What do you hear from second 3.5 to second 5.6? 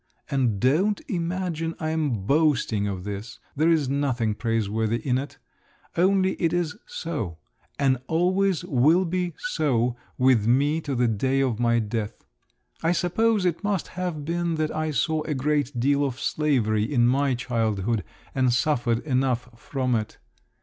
is nothing praiseworthy in it;